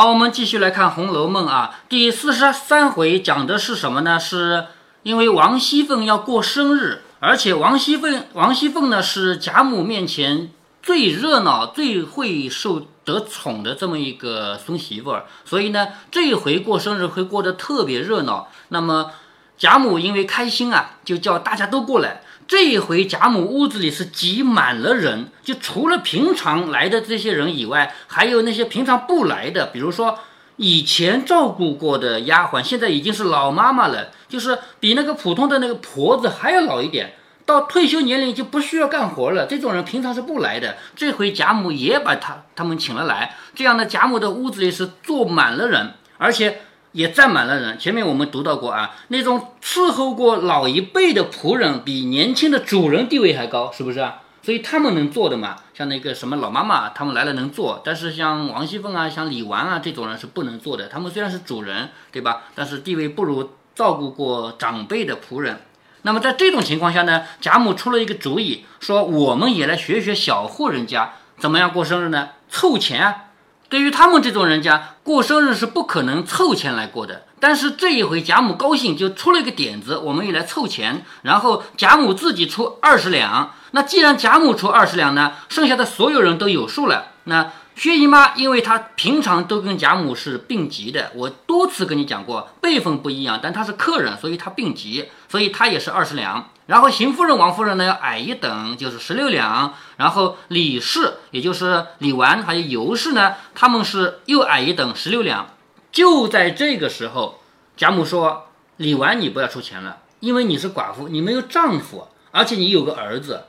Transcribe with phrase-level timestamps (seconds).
[0.00, 4.18] 好，我们继续来看《红楼梦》啊，第四十三回讲的是什么呢？
[4.18, 4.68] 是
[5.02, 10.50] 因为王熙凤要过生日，而且王熙凤王熙凤呢是贾母面前
[10.82, 18.48] 最热闹、最会受得宠的这么一个孙媳妇儿，所以呢这一回过生日会过得特别热闹。
[18.68, 19.10] 那么
[19.58, 22.22] 贾母因为开心啊，就叫大家都过来。
[22.50, 30.18] 这一回贾母屋子里是挤满了人，就除了平常来的这些人以外，还有那些平常不来的，比如说
[30.56, 37.14] 以前照顾过的丫鬟，现在已经是老妈妈了，就是比那个普通的那个婆子还要老一点，
[37.46, 39.46] 到退休年龄就不需要干活了。
[39.46, 46.62] 这种人平常是不来的，这回贾母也把他他们请了来，这样呢贾母的屋子里是坐满了人，而且。
[46.92, 47.78] 也站满了人。
[47.78, 54.22] 前面我们读到过啊，那种伺候过老一辈的仆人，比年轻的主人地位还高，是不是啊？
[54.42, 57.82] 所以他们能做的嘛，像那个什么老妈妈，他们来了能做。
[57.84, 60.88] 但是像王熙凤啊，像李纨啊这种人是不能做的。
[60.88, 62.44] 他们虽然是主人，对吧？
[62.54, 65.60] 但是地位不如照顾过长辈的仆人。
[66.02, 72.30] 那么在这种情况下呢，贾母出了一个主意，说我们也来学学小户人家怎么样过生日呢？
[72.48, 73.24] 凑钱啊！
[73.70, 83.54] 对于他们这种人家过生日是不可能凑钱来过的，但是这一回贾母高兴，就出了一个点子，我们也来凑钱，然后贾母自己出二十两。
[83.70, 87.12] 那既然贾母出二十两呢，剩下的所有人都有数了。
[87.24, 96.50] 那薛姨妈，因为她平常都跟贾母是并级的，我多次跟你讲过，辈分不一样，但她是客人，所以她并级，所以她也是二十两。
[96.66, 99.74] 然后邢夫人、王夫人呢要矮一等，就是十六两。
[99.96, 105.54] 然后李氏，也就是李纨还有尤氏呢，他们是又矮一等，十六两。
[105.92, 107.40] 就在这个时候，
[107.76, 113.44] 贾母说：“李纨，你不要出钱了，因为你是寡妇，你没有丈夫，而且你有个儿子。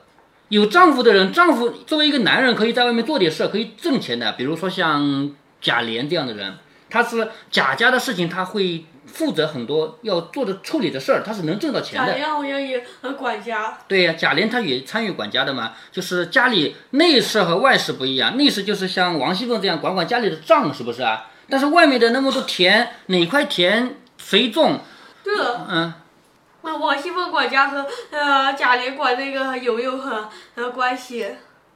[0.48, 4.32] 有丈夫的人，丈夫作为一个男人，可以在外面做点事，可以挣钱的。
[4.32, 6.58] 比如说像贾琏这样的人，
[6.90, 12.18] 他是贾家的事情，他会。”负责很多要做的处理的事儿，他是能挣到钱的。
[12.18, 12.84] 贾琏好像也
[13.18, 13.78] 管家。
[13.88, 21.26] 对呀，贾琏他也参与管家的嘛，就是家里内事和外事不一样，内事就是像王熙凤这样管管家里的账，是不是啊？
[21.48, 24.80] 但是外面的那么多田，哪块田谁种？
[25.24, 25.92] 对了，嗯，
[26.62, 30.24] 那王熙凤管家和呃贾琏管那个有没有很
[30.54, 31.26] 呃关系？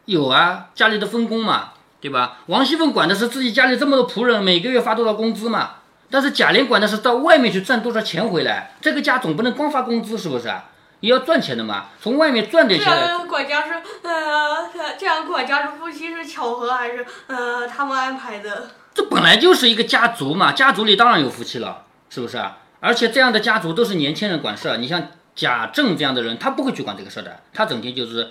[0.06, 2.38] 有啊，家里的分工嘛，对吧？
[2.46, 5.76] 王熙凤管的是自己家里这么多仆人，每个月发多少工资嘛。
[6.10, 10.66] 但是贾琏管的是到外面去赚多少钱回来，这个家总不能光发工资，是不是啊？
[11.00, 12.90] 也要赚钱的嘛，从外面赚点钱。
[12.90, 18.70] 这样管家是呃，这样管家是夫妻是巧合还是呃他们安排的？
[18.94, 22.58] 这本来就是一个家族嘛，家族里当然有夫妻了，是不是啊？
[22.80, 28.30] 而且这样的家族都是年轻人管事儿，你像贾政这样的人，他不会去管这个事儿的，他整天就是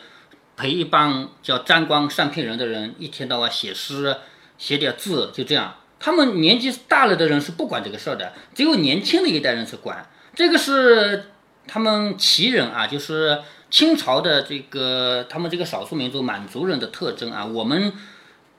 [0.57, 4.17] 陪一帮叫沾光善骗人的人，一天到晚写诗，
[4.57, 5.75] 写点字，就这样。
[5.99, 10.07] 他们年纪大了的人是不管这个事儿的，只有年轻的一代人是管。
[10.35, 11.31] 这个是
[11.67, 13.39] 他们旗人啊，就是
[13.71, 17.45] 清朝的这个他们这个少数民族满族人的特征啊。
[17.45, 17.93] 我们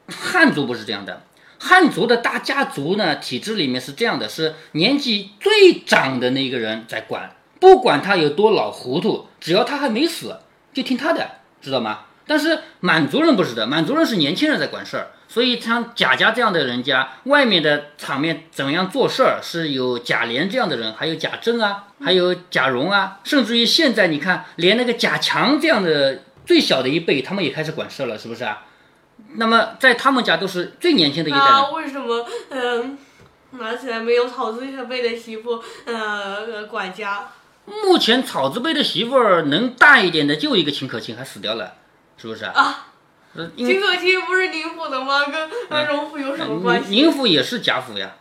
[0.08, 1.22] 汉族不是这样的，
[1.58, 10.38] 汉族的大家族呢，体制里面是这样的，是年纪最长的那个人在管，不管他有多老糊涂，只要他还没死，
[10.72, 11.30] 就听他的，
[11.60, 12.06] 知道吗？
[12.26, 15.10] 但是满族人不是的，满族人是年轻人在管事儿。
[15.28, 28.62] 所以像贾家这样的人家，外面的场面怎样做事儿，是有贾琏这样的人，还有贾政啊，还有贾蓉啊，甚至于现在你看，连那个贾强这样的最小的一辈，他们也开始管事了，是不是啊？
[29.34, 31.38] 那么在他们家都是最年轻的一代。
[31.38, 32.97] 那为什么嗯，
[33.53, 37.28] 拿起来没有草字辈的媳妇呃管家？
[37.66, 41.75] 目前草字辈的媳妇儿能大一点的就一个秦可卿，还死掉了，
[42.16, 42.92] 是不是啊？
[43.56, 45.24] 秦可卿不是宁府的吗？
[45.26, 46.91] 跟荣府有什么关系？
[46.91, 48.16] 宁府也是贾府呀。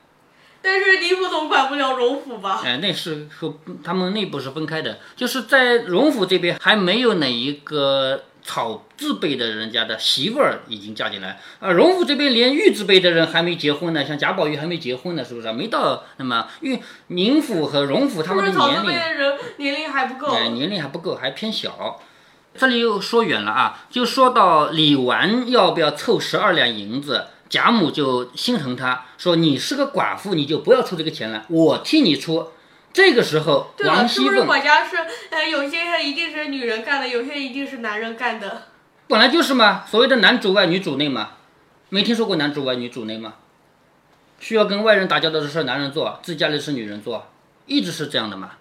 [0.61, 2.61] 但是宁府总管不了荣府吧？
[2.65, 4.97] 哎，那是和他们内部是分开的。
[5.15, 11.39] 就是在荣府这边还没有哪一个草字辈的人家的媳妇儿已经嫁进来。
[11.59, 15.51] 啊，荣府这边连玉字辈的人还没结婚呢，像贾宝玉还没结婚呢，是不是？
[15.51, 20.33] 没到那么，因为宁府和荣府他们的年龄，年龄还不够。
[20.33, 22.01] 哎，年龄还不够，还偏小。
[22.57, 32.51] 这里又说远了啊，就说到李纨要不要凑十二两银子，贾母就心疼他，说你是个寡妇，你就不要出这个钱了，我替你出。
[32.93, 34.95] 这个时候，王熙凤管家是
[35.29, 38.63] 呃，有些一定是女人干的，有些一定是男人干的，
[39.07, 41.31] 本来就是嘛，所谓的男主外女主内嘛，
[41.89, 43.33] 没听说过男主外女主内吗？
[44.39, 47.27] 需要跟外人打交道的事，男人做，自己家里是女人做，
[47.65, 48.51] 一直是这样的嘛。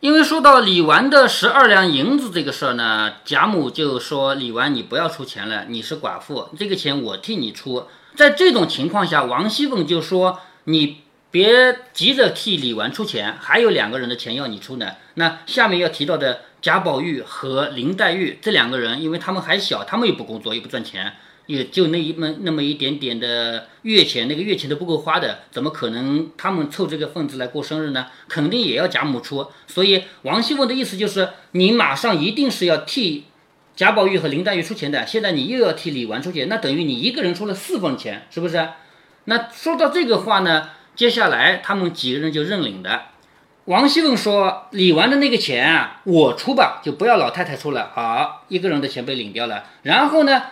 [0.00, 7.86] 因为说到李纨的十二两银子这个事儿呢，贾母就说李纨你不要出钱了，你是寡妇，这个钱我替你出。
[8.16, 14.92] 在这种情况下，王熙凤就说你别急着替李纨出钱，还有两个人的钱要你出呢。
[15.14, 21.14] 那下面要提到的贾宝玉和林黛玉这两个人，因为他们还小，他们又不工作又不赚钱。
[21.50, 28.06] 也就那一么那么一点点的月钱，那个月钱都不够花的，怎么可能他们凑这个份子来过生日呢？
[28.28, 29.48] 肯定也要贾母出。
[29.66, 33.24] 所以王熙凤的意思就是，你马上一定是要替
[33.74, 35.04] 贾宝玉和林黛玉出钱的。
[35.04, 38.68] 现在你又要替李纨出钱，那等于你一个人出了四份钱，是不是？
[39.24, 43.02] 那说到这个话呢，接下来他们几个人就认领的。
[43.66, 47.90] 王熙凤说：“李纨的那个钱啊，我出吧，就不要老太太出了。
[47.94, 49.64] 好，一个人的钱被领掉了。
[49.82, 50.42] 然后呢？”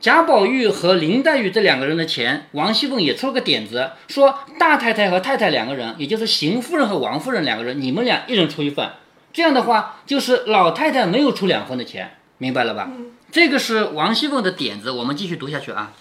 [0.00, 8.90] 贾宝玉和林黛玉这两个人的钱，王熙凤也出了个点子，说大太太和太太两个人，也就是邢夫人和王夫人两个人，你们俩一人出一份。
[9.30, 12.88] 这样的话，就是老太太没有出两份的钱，明白了吧？
[13.30, 14.90] 这个是王熙凤的点子。
[14.90, 15.92] 我们继续读下去啊。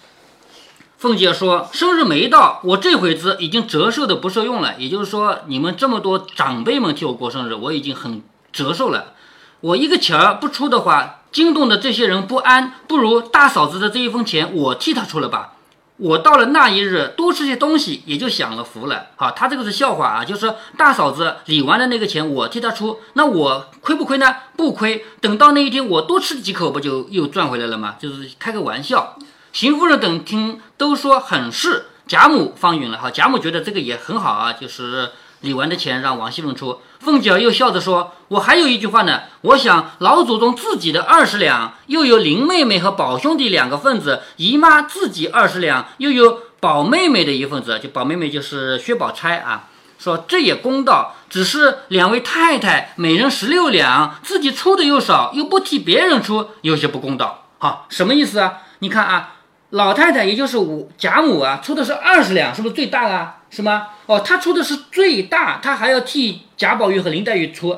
[0.98, 4.76] 凤姐说：“生日没到，我这会子已经折寿的不受用了。
[4.78, 8.22] 也就是说，你们这么多长辈们替我过生日，我已经很
[8.54, 9.14] 折寿了。
[9.60, 15.54] 我一个钱儿不出的话。”惊动的这些人不安，不如大嫂子的这一分钱我替她出了吧。
[15.98, 19.08] 我到了那一日多吃些东西，也就享了福了。
[19.18, 24.34] 好，他这个是笑话啊，就是大嫂子理完的那个钱我替她出，那我亏不亏呢？
[24.56, 25.04] 不亏。
[25.20, 27.96] 等到那一天我多吃几口，不就又赚回来了吗？
[28.00, 29.18] 就是开个玩笑。
[29.52, 32.98] 邢夫人等听都说很是，贾母方允了。
[32.98, 35.10] 好，贾母觉得这个也很好啊，就是
[35.42, 36.80] 理完的钱让王熙凤出。
[37.00, 49.70] 凤姐又笑着说：“我还有一句话呢，我想老祖宗自己的二十两，又有林妹妹和宝兄弟两个份子，姨妈自己二十两，又有宝妹妹的一份子，就宝妹妹就是薛宝钗啊。
[49.98, 57.46] 说这也公道，只是两位太太每人十六两，自己出的又少，又不替别人出，有些不公道。
[57.58, 58.60] 好，什么意思啊？
[58.80, 59.36] 你看啊。”
[59.72, 63.36] 老太太，也就是我贾母啊，出的是二十两，是不是最大啊？
[63.50, 63.88] 是吗？
[64.06, 67.78] 哦，他出的是最大，他还要替贾宝玉和林黛玉出，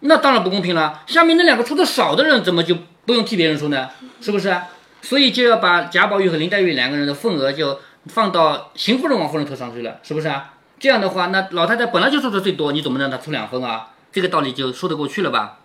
[0.00, 1.02] 那当然不公平了。
[1.06, 3.88] 下面那两个出的少的人，怎么就不用替别人出呢？
[4.20, 4.54] 是不是？
[5.02, 10.54] 所以就要把贾宝玉和林黛玉两个人的份额就放到邢夫人、王夫人头上去了，是不是啊？
[10.78, 13.90] 这样的话，那老太太本来就出的最多，你怎么让她出两分啊？
[14.12, 15.58] 这个道理就说得过去了吧？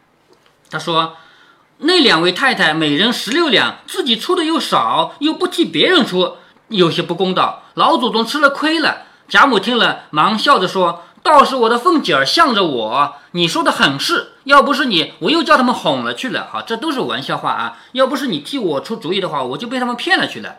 [0.69, 1.15] 他说。
[1.79, 6.37] 那两位太太每人十六两，自己出的又少，又不替别人出，
[6.69, 7.63] 有些不公道。
[7.73, 9.07] 老祖宗吃了亏了。
[9.27, 14.33] 贾母听了，忙笑着说：“倒是我的凤姐儿向着我，你说的很是。
[14.43, 16.47] 要不是你，我又叫他们哄了去了。
[16.51, 17.77] 好，这都是玩笑话啊。
[17.93, 20.55] 要不是你替我出主意的话，我就被他们骗了去了。”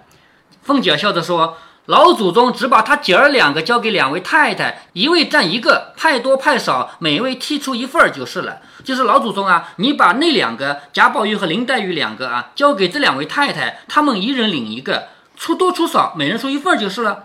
[0.62, 1.56] 凤姐儿笑着说。
[1.86, 8.60] 老祖宗只把他姐儿两个交给两位太太，一位占一个，派多派少，每位剔出一份儿就是了。
[8.82, 17.24] 就是老祖宗啊，你把那两个贾宝玉和林黛玉两个啊，交给这两位太太，他们一人领一个，出多出少，每人出一份儿就是了。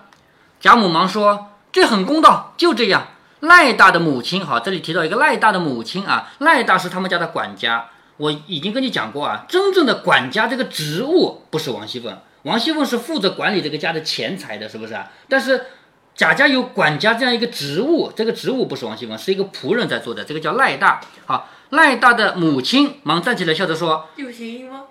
[0.59, 3.07] 贾母忙说：“这很公道，就这样。”
[3.41, 7.87] 赖大的母亲，好，这里提到一个赖大的母亲啊，赖大是他们家的管家。
[8.17, 12.17] 我已经跟你讲过啊，真正的管家这个职务不是王熙凤。
[12.43, 15.09] 王熙凤是负责管理这个家的钱财的，是不是啊？
[15.29, 15.67] 但是
[16.15, 20.99] 贾家有管家这样一个职务，这个职务不是王熙凤，是一个仆人在做的，这个叫赖大。
[21.25, 24.81] 好，赖大的母亲忙站起来笑着说：“有谐音吗？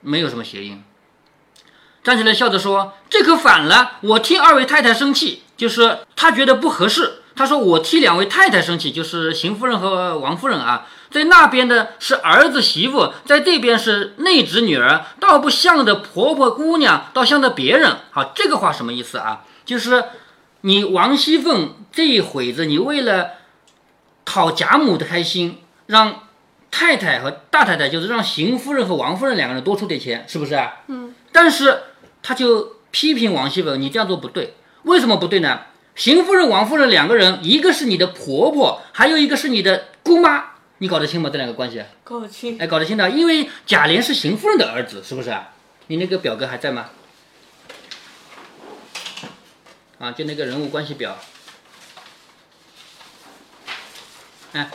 [0.00, 0.82] 没有什么谐音。”
[2.02, 7.22] 站起来笑着说：“这可反了，我替二位太太生气，就是他觉得不合适。
[7.34, 17.98] 他说我替两位太太生气，就是邢夫人和王夫人啊。”在那边的是儿子媳妇，在这边是内侄女儿，倒不像的婆婆姑娘，倒像的别人。
[18.10, 19.44] 好，这个话什么意思啊？
[19.66, 20.04] 就是
[20.62, 23.32] 你王熙凤这一会子，你为了
[24.24, 26.20] 讨贾母的开心，让
[26.70, 30.72] 太太和大太太，就是让邢夫人和王夫人两个人多出点钱，是不是啊？
[30.86, 31.14] 嗯。
[31.30, 31.82] 但是
[32.22, 34.54] 他就批评王熙凤，你这样做不对。
[34.84, 35.62] 为什么不对呢？
[35.94, 40.52] 邢夫人、王夫人两个人，一个是你的婆婆，还有一个是你的姑妈。
[40.78, 41.30] 你搞得清吗？
[41.30, 41.82] 这两个关系？
[42.02, 42.58] 搞得清。
[42.58, 45.32] 哎，搞得清的，因为贾琏是邢夫人的儿子，是不是？
[45.88, 46.90] 你那个表格还在吗？
[49.98, 51.16] 啊，就那个人物关系表。
[54.52, 54.70] 哎，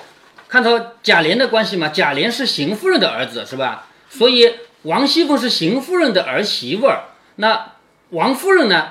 [0.48, 1.90] 看到贾琏的关系吗？
[1.90, 3.88] 贾琏是邢夫人的儿子，是吧？
[4.10, 7.04] 所以王熙凤是邢夫人的儿媳妇儿。
[7.38, 7.74] 那
[8.10, 8.90] 王夫人呢？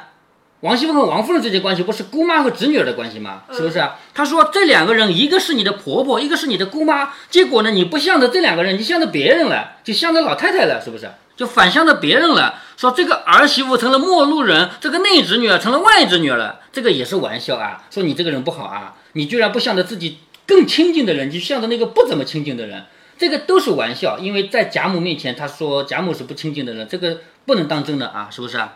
[0.61, 3.43] 王熙凤和王夫人之间关系不是姑妈和侄女儿的关系吗？
[3.53, 3.99] 是不是啊？
[4.15, 7.13] 他说这两个人，一个是你的婆婆，一个是你的姑妈。
[7.29, 11.11] 结果呢，你不向着这两个人，你向着别人了，就向着老太太了，是不是？
[11.37, 12.55] 就反向着别人了。
[12.79, 16.61] 说这个儿媳妇成了陌路人，这个内侄女儿成了外侄女儿了。
[16.73, 17.85] 这个也是玩笑啊。
[17.91, 22.85] 说你这个人不好啊，你居然不向着自己更亲近的人，就向着那个不怎么亲近的人，
[23.19, 24.19] 这个都是玩笑。
[24.19, 28.75] 因为在贾母面前，他说贾母是不亲近的人，这个不能当真的啊，是不是啊？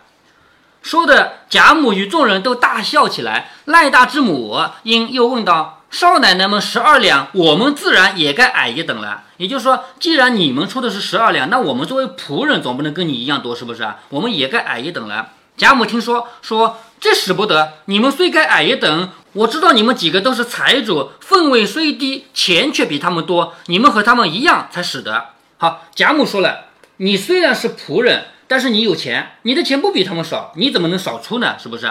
[0.82, 3.50] 说的贾母与众人都大笑起来。
[3.66, 9.24] 赖大之母因又问道：“少奶奶们十二两，我们自然也该矮一等了。
[9.36, 13.98] 也就是说，既然你们出的是十二两，那我们作为仆人总不能跟你一样多，是不是啊？
[14.08, 17.74] 我们也该矮一等了。”贾母听说，说：“这使不得！
[17.84, 25.26] 你们虽该矮一等，我知道你们几个都是财主，分位虽低，钱却比他们多，你们和他们一样才使得。”
[25.58, 31.54] 好，贾母说了：“你虽然是仆人。”但是你有钱，你的钱不比他们少，你怎么能少出呢？
[31.56, 31.88] 是不是？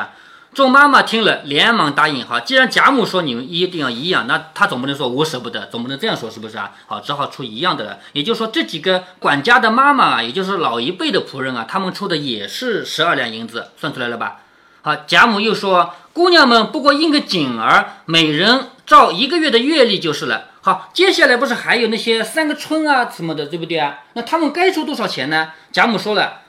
[0.54, 2.26] 众妈妈听了，连忙答应。
[2.26, 6.74] 好，既然贾母说你们一定要一样，那她总不能说我舍不得，总不能这样说，是不是啊？
[6.86, 8.00] 好，只好出一样的了。
[8.12, 14.42] 也就是说，这几个管家的妈妈啊，也就是老一辈的仆人啊，他们出的也是十二两银子，算出来了吧？
[14.82, 20.48] 好，贾母又说，姑娘们不过应个景儿，每人照一个月的月例就是了。
[20.60, 24.00] 好，接下来不是还有那些三个春啊什么的，对不对啊？
[24.12, 25.54] 那他们该出多少钱呢？
[25.72, 26.42] 贾母说了。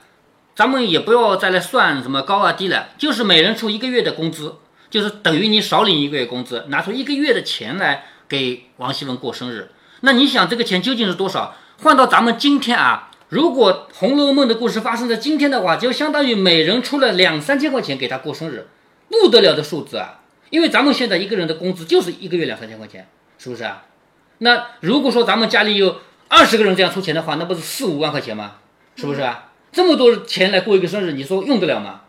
[0.55, 4.55] 咱们也不要再来算什么高啊低了，就是每人出一个月的工资，
[4.89, 9.71] 就是等于你少领一个月工资，拿出一个月的钱来给王熙文过生日。
[10.01, 11.55] 那你想这个钱究竟是多少？
[11.81, 18.67] 换到咱们今天啊，如果《红楼梦》的故事发生在今天的话，就相当于每人出了两三千块钱给他过生日，
[19.09, 20.19] 不得了的数字啊！
[20.49, 23.85] 因为咱们现在一个人的工资就是一个月两三千块钱，是不是啊？
[24.39, 28.55] 那如果说咱们家里有二十个人这样出钱的话，那不是四五万块钱吗？
[28.95, 29.50] 是不是啊？
[29.71, 32.01] 这么多钱来过一个生日，你说用得了吗？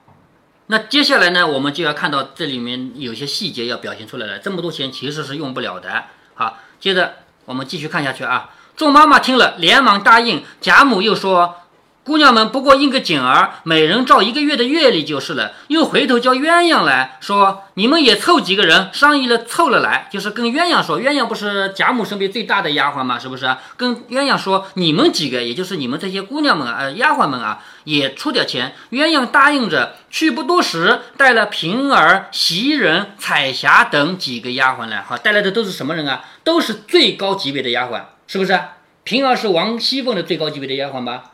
[0.66, 4.38] 那接下来呢，我们就要看到这里面有些细节要表现出来了。
[4.38, 6.04] 这么多钱其实是用不了的。
[6.34, 8.50] 好，接着我们继续看下去啊。
[8.76, 10.42] 众妈妈听了，连忙答应。
[10.60, 11.61] 贾母又说。
[12.04, 15.52] 姑娘们不过应个景儿，每人照一个月的月例就是了。
[15.68, 21.00] 又回头叫鸳鸯来说：“你们也凑几个人，商议了凑了来，就是跟鸳鸯说。
[21.00, 23.20] 鸳鸯不是贾母身边最大的丫鬟吗？
[23.20, 23.56] 是不是？
[23.76, 35.02] 跟鸳鸯说，你们几个，也就是你们这些姑娘们啊，丫鬟们啊，也出点钱。”鸳鸯答应着，去不多时，带了平儿、袭人、彩霞等几个丫鬟来。
[35.02, 36.24] 好，带来的都是什么人啊？
[36.42, 38.58] 都是最高级别的丫鬟，是不是？
[39.04, 41.24] 平儿是王熙凤的最高级别的丫鬟吧？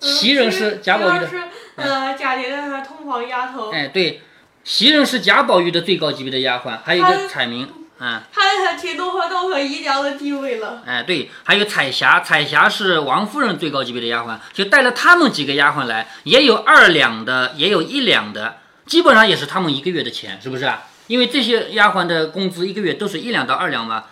[0.00, 1.28] 袭人是贾宝玉的，
[1.76, 3.70] 呃，贾琏的通房丫头。
[3.72, 4.22] 哎，对，
[4.64, 10.82] 袭人是贾宝玉的最高级别的丫鬟，还有一个彩明，嗯，他挺都和都和姨娘的地位了。
[10.86, 20.84] 哎，对，还有彩霞，彩霞是王夫人最高级别的丫鬟，就带了他们几个丫鬟来，也有二两的，也有一两的，基本上也是他们一个月的钱，是不是啊？
[21.08, 24.04] 因为这些丫鬟的工资一个月都是一两到二两嘛。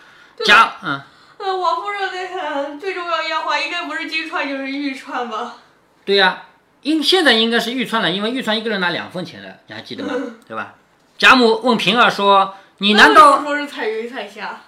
[0.44, 1.00] 贾，嗯，
[1.38, 5.58] 呃，王夫人的最重要丫鬟应该不是金钏就是玉钏吧？
[6.06, 6.44] 对呀，
[6.82, 10.14] 应现在应该是玉川了，因为玉川一个人拿两份钱的，你还记得吗？
[10.48, 10.74] 对吧？
[11.18, 14.60] 贾母问平儿说：“你难道说是彩云彩霞？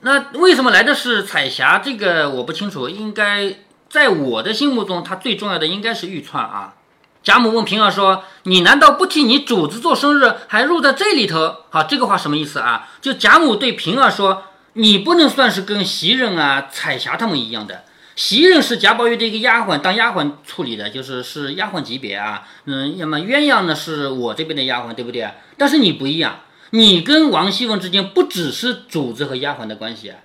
[0.00, 1.78] 那为什么来的是彩霞？
[1.84, 2.88] 这个我不清楚。
[2.88, 3.56] 应该
[3.88, 6.74] 在我的心目中，他最重要的应该是玉川啊。”
[7.22, 11.56] 贾母问平儿说：“你难道不替你主子做生日，还入在这里头？
[11.68, 12.88] 好，这个话什么意思啊？
[13.02, 17.84] 就贾母对平儿说：你不能算是跟袭人啊、彩霞他们一样的。”
[18.16, 22.46] 袭人是贾宝玉的一个丫鬟，当丫鬟处理的，就是是丫鬟级别啊。
[22.66, 25.28] 嗯，那么鸳鸯呢，是我这边的丫鬟，对不对？
[25.56, 26.40] 但是你不一样，
[26.70, 30.18] 你跟王熙凤之间不只是主子和丫鬟的关系啊，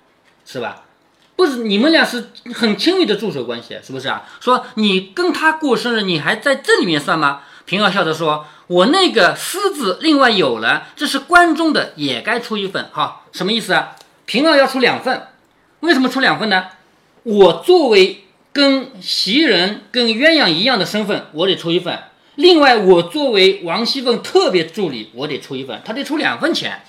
[0.44, 0.82] 是吧？
[1.36, 4.24] 不是，你们俩是很亲密的助手关系，是不是啊？
[4.40, 7.42] 说你跟他过生日，你还在这里面算吗？
[7.66, 12.88] 平儿笑着说：“我那个私子另外有了，这是关中的，也该出一份。
[12.92, 13.96] 哈，什么意思啊？
[14.24, 15.26] 平儿要出两份，
[15.80, 16.66] 为什么出两份呢？”
[17.28, 21.98] 我作为跟袭人、跟鸳鸯一样的身份，我得出一份。
[22.36, 25.82] 另外，我作为王熙凤特别助理，我得出一份。
[25.84, 26.82] 他得出两份钱。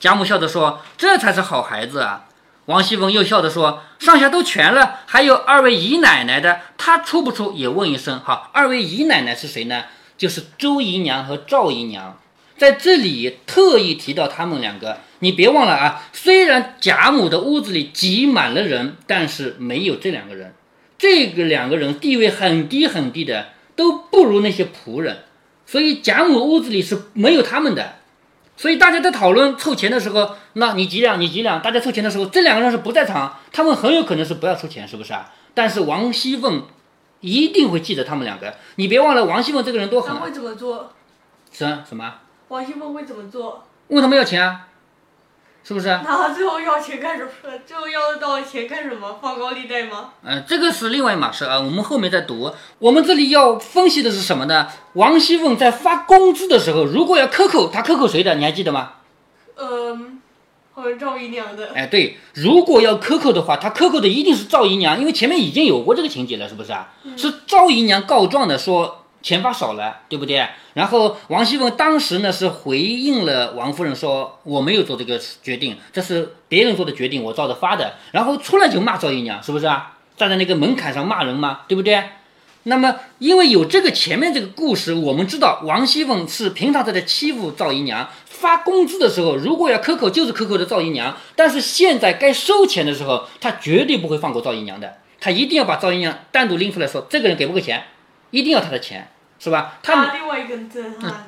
[0.00, 2.24] 贾母笑着说：“这才是好孩子啊！”
[2.64, 8.18] 王熙凤又笑着说：“上下都全了，还有二位姨奶奶的，她出不出也问一声。
[8.24, 9.84] 好，二位姨奶奶是谁呢？
[10.16, 12.18] 就是周姨娘和赵姨娘。”
[12.56, 16.02] 在这里特意提到他们两个，你别忘了啊！
[16.12, 20.52] 虽然贾母的屋子里挤满了人，但是没有这两个人。
[20.98, 25.24] 这个两个人地位很低很低的，都不如那些仆人，
[25.64, 27.94] 所以贾母屋子里是没有他们的。
[28.56, 31.62] 所以大家在讨论凑钱的时候，那你几两，你几两？
[31.62, 35.32] 大家凑钱的时候，这两个人是不在场，他们很有可能是不要出钱，是不是啊？
[35.54, 36.64] 但是王熙凤
[37.20, 38.54] 一定会记得他们两个。
[38.76, 40.14] 你别忘了，王熙凤这个人多狠。
[40.20, 40.92] 会怎么做？
[41.50, 42.14] 什什么？
[42.48, 43.66] 王熙凤会怎么做？
[43.88, 44.68] 问他们要钱啊，
[45.66, 45.88] 是不是？
[46.04, 47.30] 那最后要钱干什么？
[47.66, 49.18] 最后要得到钱干什么？
[49.22, 50.10] 放高利贷吗？
[50.22, 52.52] 嗯，这个是另外一码事啊，我们后面再读。
[52.78, 54.68] 我们这里要分析的是什么呢？
[54.92, 58.34] 王熙凤在发工资的时候，如果要克扣，她克扣谁的？
[58.34, 58.92] 你还记得吗？
[59.56, 60.20] 嗯，
[60.74, 61.70] 和赵姨娘的。
[61.74, 66.92] 哎，对，如果要克扣的话，她克扣的一定是赵姨娘，因为前面已经有过这个情节了，是不是啊？
[67.16, 70.46] 是赵姨娘告状的，说钱发少了，对不对？
[70.74, 77.94] 然后王熙凤当时呢是回应了王夫人说，我没有做这个决定，这是别人做的决定，我照着发的。
[78.12, 79.96] 然后出来就骂赵姨娘，是不是啊？
[80.18, 82.04] 站在那个门槛上骂人嘛，对不对？
[82.64, 91.16] 那么，因为有这个前面这个故事，我们知道王熙凤是平常在这欺负赵姨娘，发工资的时候，如果要克扣，就是克扣的赵姨娘。
[91.34, 97.84] 但是现在该收钱的时候，她绝对不会放过赵姨娘的，她一定要把赵姨娘单独拎出来说，这个人给不给钱，
[98.30, 99.08] 一定要他的钱，
[99.44, 99.74] 是吧？
[99.82, 100.70] 他另外一个人，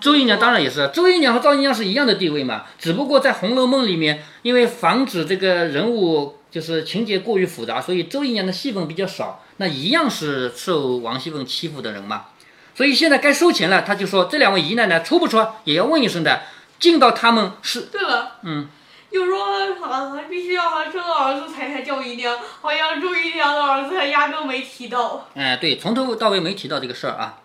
[0.00, 9.42] 周姨娘当然也是，周姨娘和赵姨娘是一样的地位嘛，只不过在《红楼梦》里面，因为防止这个人物就是情节过于复杂，所以周姨娘的戏份比较少。
[9.58, 12.28] 那一样是受王熙凤欺负的人嘛，
[12.74, 16.40] 所以现在该收钱了，他就说这两位姨奶奶出不出也要问一声的，
[16.78, 17.82] 进到他们是。
[17.92, 18.66] 对了，嗯，
[19.10, 19.44] 又说
[19.82, 25.26] 啊，必须要生了儿子才才叫姨娘，好像周姨娘的儿子还压根没提到。
[25.34, 27.38] 哎，对，从头到尾没提到这个事儿啊。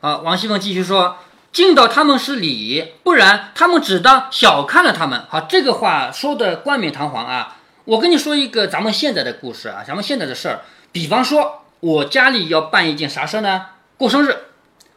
[0.00, 1.16] 好，王熙凤继续说，
[1.52, 5.24] 敬到他们是礼，不然他们只当小看了他们。
[5.30, 7.56] 好，这个话说的冠冕堂皇啊。
[7.86, 10.60] 我跟你说一个咱们现在的故事啊，咱们现在的事儿。
[10.92, 13.66] 比方说，我家里要办一件啥事呢？
[13.96, 14.36] 过生日，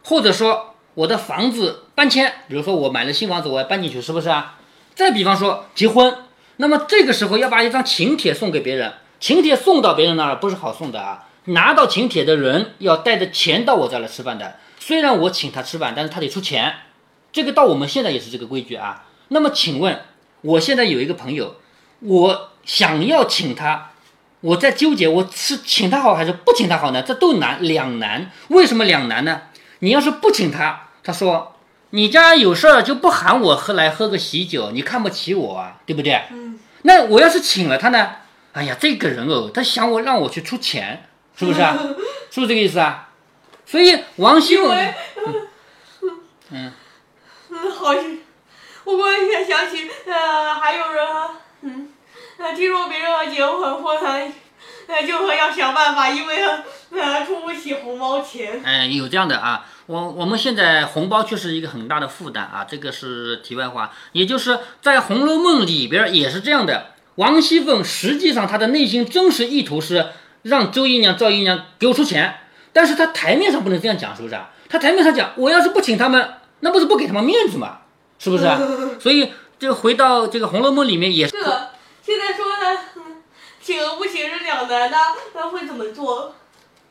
[0.04, 4.58] 或者说我的房子搬迁，比如说我买了新房子，我要搬进去，是不是啊？
[4.94, 6.14] 再比方说结婚，
[6.56, 11.26] 那么这个时候要把一张请帖送给别人，请帖送到别人那儿不是好送的啊。
[11.44, 16.74] 拿到请帖的人要带着钱到我这儿来吃饭的，虽然我请他吃饭，但是他得出钱。
[17.30, 19.04] 这个到我们现在也是这个规矩啊。
[19.28, 20.00] 那么请问，
[20.40, 21.56] 我现在有一个朋友，
[22.00, 23.90] 我想要请他。
[24.40, 27.02] 我在纠结，我是请他好还是不请他好呢？
[27.02, 28.30] 这都难，两难。
[28.48, 29.42] 为什么两难呢？
[29.80, 31.56] 你要是不请他，他说
[31.90, 36.22] 你家有事儿就不喊我喝来喝个喜酒，你看不起我啊，对不对？
[36.32, 36.58] 嗯。
[36.82, 38.12] 那我要是请了他呢？
[38.52, 41.06] 哎呀，这个人哦，他想我让我去出钱，
[41.36, 41.78] 是不是啊？
[42.32, 43.09] 是不是这个意思啊？
[43.70, 44.68] 所以王熙凤，
[46.50, 46.72] 嗯，
[47.50, 47.94] 嗯，好，
[48.82, 51.06] 我忽然间想起，呃，还有人，
[51.62, 51.88] 嗯。
[52.38, 54.32] 那听说别人要结婚，婚还，
[54.88, 56.38] 那就说要想办法，因为
[56.90, 58.60] 他出不起红包钱。
[58.64, 63.92] 哎，有这样的啊，我我们现在红包确实一个很大的负担啊，这个是题外话。
[64.10, 70.08] 也就是在《红楼梦》里边也是这样的，王熙凤实际上她的内心真实意图是
[70.42, 72.40] 让周姨娘、赵姨娘给我出钱，
[72.72, 74.50] 但是他台面上不能这样讲，是不是啊？
[74.68, 77.78] 他台面上讲，我要是不请他们，那不是不给他们面子吗？
[78.18, 78.44] 是不是？
[79.00, 81.36] 所以就回到这个《红楼梦》里面也是。
[82.02, 82.76] 现在说他
[83.60, 84.96] 请和不请是两难的，
[85.34, 86.34] 他会怎么做？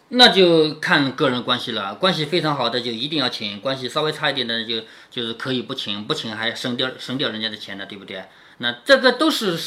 [0.09, 1.95] 那就看个人关系了。
[1.95, 8.23] 关系非常好的就一定要请，关系稍微差一点的就就是可以不请，不请还省掉省掉人家的钱呢，对不对？
[8.57, 9.57] 那这个都是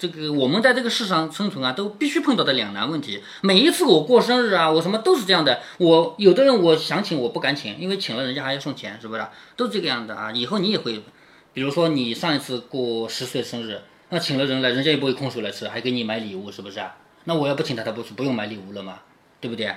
[0.00, 3.22] 这个我们在这个世上生存啊，都必须碰到的两难问题。
[3.42, 5.60] 每一次我过生日啊，我什么都是这样的。
[5.76, 9.22] 我有的人我想请，我不敢请，因为请了人家还要送钱，是不是？
[9.56, 10.32] 都这个样的啊。
[10.32, 11.02] 以后你也会，
[11.52, 13.82] 比如说你上一次过十岁生日。
[14.08, 16.80] 那请了人来，人家也不会空手来吃，还给你买礼物，是不是？
[17.24, 19.00] 那我要不请他，他不是不用买礼物了吗？
[19.38, 19.70] 对不对？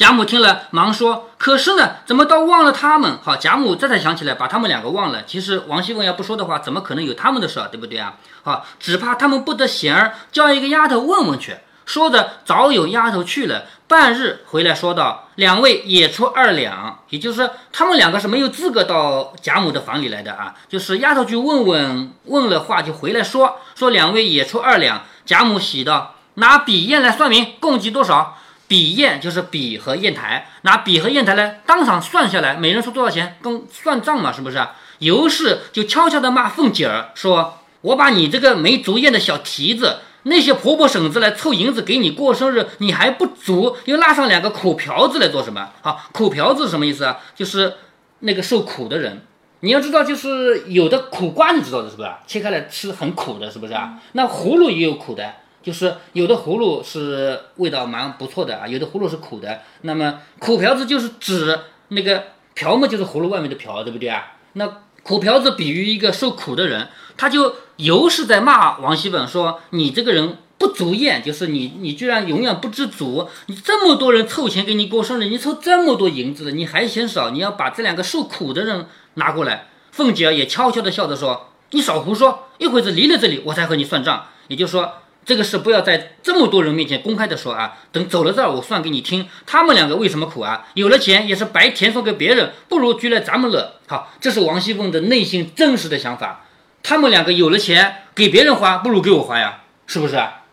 [0.00, 5.24] 贾母听了，忙说：“可是呢，怎么倒忘了他们？”好，贾母这才想起来，把他们两个忘了。
[5.26, 8.14] 其实王熙凤要不说的话，怎么可能有他们的事儿，对不对啊？
[8.42, 11.54] 好，只怕他们不得闲儿，叫一个丫头问问去。
[11.84, 13.66] 说着，早有丫头去了。
[13.86, 20.54] 半日回来，说道：“两位也出二两，也就是他们两个是没有资格到贾母的房里来的啊。
[20.66, 25.02] 就是丫头去问问，问了话就回来说，说两位也出二两。
[25.26, 28.38] 贾母喜道：拿笔砚来算明，共计多少？
[28.70, 34.64] 笔砚就是笔和砚台，拿笔和砚台来当场算下来，每人说多少钱，跟算账嘛，是不是？
[35.00, 39.96] 尤氏就悄悄地骂凤姐儿，说我把你这个没足砚的小蹄子。
[40.22, 45.70] 那些婆婆婶子来凑银子给你过生日，你还不足，又拉上两个苦瓢子来做什么？
[45.82, 47.18] 好，苦瓢子什么意思啊？
[47.34, 47.74] 就是
[48.20, 49.26] 那个受苦的人。
[49.62, 52.08] 你要知道，就是有的苦瓜，你知道的是不是？
[52.24, 53.94] 切开来吃很苦的，是不是啊？
[54.12, 59.60] 那葫芦也有苦的，就是有的葫芦是味道蛮不错的啊，有的葫芦是苦的。
[59.82, 64.32] 那么苦瓢子就是指那个瓢嘛，就是葫芦外面的瓢，对不对啊？
[64.54, 67.54] 那苦瓢子比喻一个受苦的人，他就。
[67.80, 73.26] 尤是在骂王熙凤说：“你这个人不足厌，就是你，你居然永远不知足。
[73.46, 77.30] 你这么多人凑钱给你过生日，你凑这么多银子了，你还嫌少？
[77.30, 84.26] 你要把这两个受苦的人拿过来。”凤姐也悄悄地笑着说：“你少胡说，一会子离了这里，我才和你算账。
[84.48, 84.92] 也就是说，
[85.24, 87.78] 这个事不要在这么多人面前公开的说啊。
[87.92, 89.28] 等走了这儿，我算给你听。
[89.46, 90.66] 他们两个为什么苦啊？
[90.74, 93.74] 有了钱也是白甜送给别人，不如居来咱们乐。
[93.86, 96.44] 好，这是王熙凤的内心真实的想法。”
[96.82, 100.44] 他们两个有了钱给别人花，不如给我花呀，是不是啊？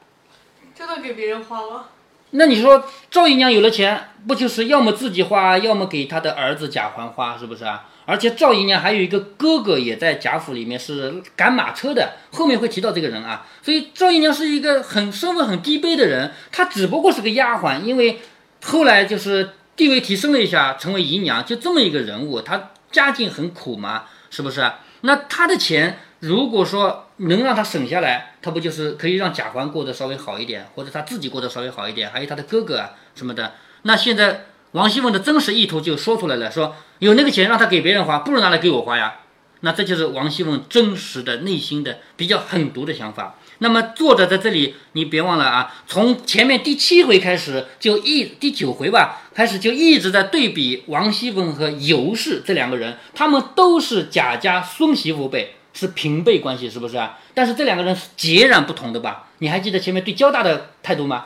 [0.76, 1.86] 真的给别人花了？
[2.32, 7.86] 那你说赵姨娘有了钱，不就是要么自己花，要么给她的儿子贾环花，是不是啊？
[8.08, 13.46] 而且赵姨娘还有一个哥哥也在贾府里面是赶马车的，后面会提到这个人啊。
[13.62, 18.22] 所以赵姨娘是一个很身份很低卑的人，她只不过是个丫鬟，因为
[18.64, 24.72] 后来就是地位提升了一下，成为姨娘，就这么一个人物，她家境很苦嘛，是不是？
[25.02, 26.00] 那她的钱。
[26.20, 33.54] 如果说能让她省下来，她不就是可以让贾环过得稍微好一点，或者她自己过得稍微好一点，还有她的哥哥啊什么的。
[33.84, 34.46] 那现在
[34.78, 39.16] 王熙凤的真实意图就说出来了，说有那个钱让他给别人花，不如拿来给我花呀。
[39.62, 43.38] 那这就是王熙凤真实的内心的比较狠毒的想法。
[43.58, 55.56] 那么作者在这里，你别忘了啊，从前面第七回开始就一第九回吧开始就一直在对比王熙凤和尤氏这两个人，他们都是贾家孙媳妇辈。
[55.74, 57.20] 是平辈关系，是不是啊？
[57.36, 59.28] 但是这两个人是截然不同的吧？
[59.38, 61.26] 你还记得前面对焦大的态度吗？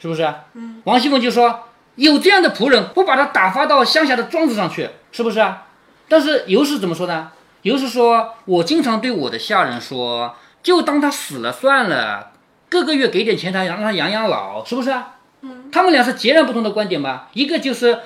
[0.00, 0.22] 是不是？
[0.54, 0.82] 嗯。
[0.82, 5.66] 王熙凤就说有这样的仆人，不把他打发到乡下的庄子上去，是不是啊？
[6.08, 7.30] 但是尤氏怎么说呢？
[7.62, 12.32] 尤氏说：“我经常对我的下人说，就当他死了算了，
[12.68, 15.70] 各个月给点钱他，让他养养老，是不是啊？”嗯。
[15.70, 17.28] 他们俩是截然不同的观点吧？
[17.34, 18.00] 一个就是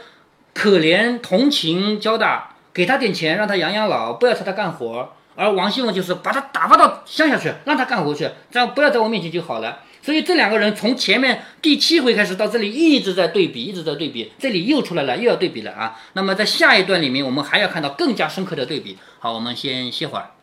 [0.52, 5.12] 可怜同情交大，给他点钱让他养养老，不要替他干活。
[5.34, 9.78] 而王熙凤就是把他打发到乡下去，让他干活去，这样不要在我面前就好了。
[10.06, 16.00] 所以这两个人从前面第七回开始到这里一直在对比，一直在对比，这里又出来了，又要对比了啊。
[16.12, 18.96] 那么在下一段里面，我们还要看到更加深刻的对比。
[19.18, 20.35] 好，我们先歇会儿。